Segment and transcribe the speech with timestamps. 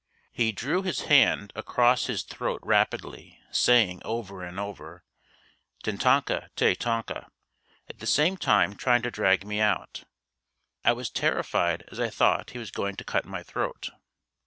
[0.31, 5.03] He drew his hand across his throat rapidly saying over and over,
[5.83, 7.27] "Tetonka te tonka,"
[7.87, 10.05] at the same time trying to drag me out.
[10.83, 13.91] I was terrified as I thought he was going to cut my throat.